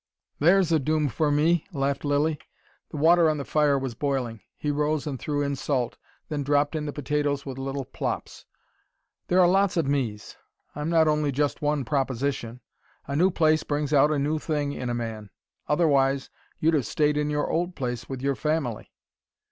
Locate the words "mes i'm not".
9.85-11.07